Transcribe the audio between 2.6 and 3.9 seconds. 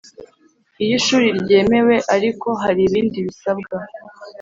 hari ibindi bisabwa